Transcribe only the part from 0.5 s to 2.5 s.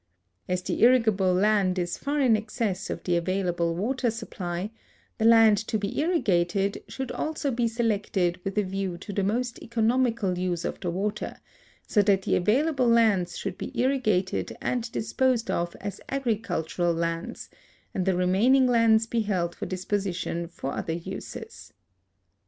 the irrigable land is far in